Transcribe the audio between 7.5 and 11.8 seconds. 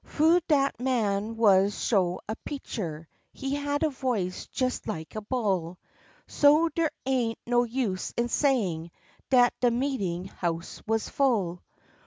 use in sayin' dat de meetin' house wuz full.